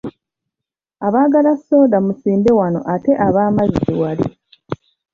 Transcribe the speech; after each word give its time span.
Abaagala 1.07 1.51
soda 1.65 1.97
musimbe 2.05 2.49
wano 2.59 2.79
ate 2.93 3.11
ab’amazzi 3.25 3.91
wali. 4.01 4.27